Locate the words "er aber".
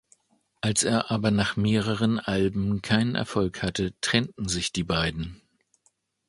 0.81-1.29